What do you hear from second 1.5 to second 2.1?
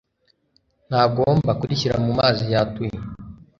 kurishyira